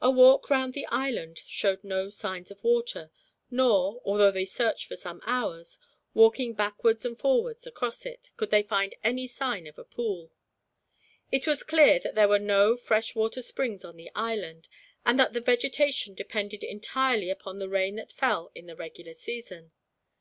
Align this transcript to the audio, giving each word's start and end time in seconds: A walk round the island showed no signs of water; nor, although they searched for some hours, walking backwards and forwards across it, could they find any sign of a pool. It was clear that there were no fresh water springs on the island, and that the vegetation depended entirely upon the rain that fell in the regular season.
A 0.00 0.08
walk 0.08 0.50
round 0.50 0.72
the 0.72 0.86
island 0.86 1.38
showed 1.46 1.82
no 1.82 2.08
signs 2.08 2.52
of 2.52 2.62
water; 2.62 3.10
nor, 3.50 4.00
although 4.04 4.30
they 4.30 4.44
searched 4.44 4.86
for 4.86 4.94
some 4.94 5.20
hours, 5.26 5.80
walking 6.14 6.54
backwards 6.54 7.04
and 7.04 7.18
forwards 7.18 7.66
across 7.66 8.06
it, 8.06 8.30
could 8.36 8.50
they 8.50 8.62
find 8.62 8.94
any 9.02 9.26
sign 9.26 9.66
of 9.66 9.76
a 9.76 9.82
pool. 9.84 10.30
It 11.32 11.48
was 11.48 11.64
clear 11.64 11.98
that 11.98 12.14
there 12.14 12.28
were 12.28 12.38
no 12.38 12.76
fresh 12.76 13.16
water 13.16 13.42
springs 13.42 13.84
on 13.84 13.96
the 13.96 14.12
island, 14.14 14.68
and 15.04 15.18
that 15.18 15.32
the 15.32 15.40
vegetation 15.40 16.14
depended 16.14 16.62
entirely 16.62 17.28
upon 17.28 17.58
the 17.58 17.68
rain 17.68 17.96
that 17.96 18.12
fell 18.12 18.52
in 18.54 18.66
the 18.66 18.76
regular 18.76 19.12
season. 19.12 19.72